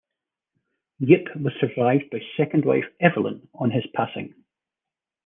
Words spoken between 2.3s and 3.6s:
second wife Evelyn